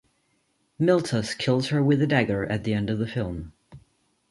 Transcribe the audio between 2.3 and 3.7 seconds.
at end of the film.